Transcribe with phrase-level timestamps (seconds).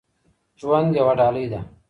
[0.59, 1.59] ژوند یوه ډالۍ ده.